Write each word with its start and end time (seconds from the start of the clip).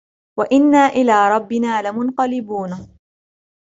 وإنا 0.39 0.85
إلى 0.87 1.29
ربنا 1.29 1.81
لمنقلبون 1.81 2.97